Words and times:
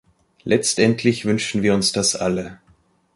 Letztendlich 0.45 1.25
wünschen 1.25 1.61
wir 1.61 1.75
uns 1.75 1.91
das 1.91 2.15
alle. 2.15 2.57